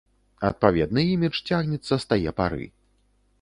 [0.47, 2.65] Адпаведны імідж цягнецца з тае пары.